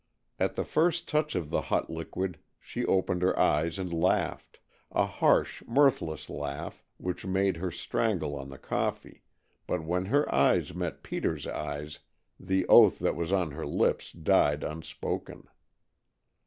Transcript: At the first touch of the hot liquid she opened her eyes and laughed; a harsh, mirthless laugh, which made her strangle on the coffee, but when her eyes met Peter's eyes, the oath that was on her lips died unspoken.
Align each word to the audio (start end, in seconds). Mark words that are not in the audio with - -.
At 0.39 0.55
the 0.55 0.63
first 0.65 1.07
touch 1.07 1.35
of 1.35 1.51
the 1.51 1.61
hot 1.61 1.91
liquid 1.91 2.39
she 2.59 2.83
opened 2.87 3.21
her 3.21 3.37
eyes 3.39 3.77
and 3.77 3.93
laughed; 3.93 4.59
a 4.91 5.05
harsh, 5.05 5.61
mirthless 5.67 6.27
laugh, 6.27 6.83
which 6.97 7.23
made 7.23 7.57
her 7.57 7.69
strangle 7.69 8.35
on 8.35 8.49
the 8.49 8.57
coffee, 8.57 9.21
but 9.67 9.83
when 9.83 10.05
her 10.05 10.27
eyes 10.33 10.73
met 10.73 11.03
Peter's 11.03 11.45
eyes, 11.45 11.99
the 12.39 12.65
oath 12.67 12.97
that 12.97 13.15
was 13.15 13.31
on 13.31 13.51
her 13.51 13.67
lips 13.67 14.11
died 14.11 14.63
unspoken. 14.63 15.47